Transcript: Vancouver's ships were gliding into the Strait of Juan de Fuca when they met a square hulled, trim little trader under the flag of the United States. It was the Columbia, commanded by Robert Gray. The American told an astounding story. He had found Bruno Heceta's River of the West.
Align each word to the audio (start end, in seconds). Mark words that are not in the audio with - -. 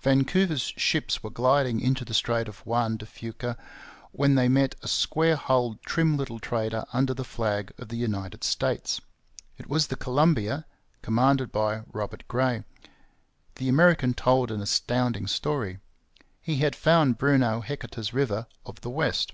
Vancouver's 0.00 0.72
ships 0.76 1.24
were 1.24 1.30
gliding 1.30 1.80
into 1.80 2.04
the 2.04 2.14
Strait 2.14 2.46
of 2.46 2.64
Juan 2.64 2.96
de 2.96 3.04
Fuca 3.04 3.58
when 4.12 4.36
they 4.36 4.48
met 4.48 4.76
a 4.80 4.86
square 4.86 5.34
hulled, 5.34 5.82
trim 5.82 6.16
little 6.16 6.38
trader 6.38 6.84
under 6.92 7.12
the 7.12 7.24
flag 7.24 7.72
of 7.76 7.88
the 7.88 7.96
United 7.96 8.44
States. 8.44 9.00
It 9.58 9.66
was 9.68 9.88
the 9.88 9.96
Columbia, 9.96 10.66
commanded 11.02 11.50
by 11.50 11.82
Robert 11.90 12.22
Gray. 12.28 12.62
The 13.56 13.68
American 13.68 14.14
told 14.14 14.52
an 14.52 14.60
astounding 14.60 15.26
story. 15.26 15.80
He 16.40 16.58
had 16.58 16.76
found 16.76 17.18
Bruno 17.18 17.60
Heceta's 17.60 18.14
River 18.14 18.46
of 18.64 18.82
the 18.82 18.90
West. 18.90 19.32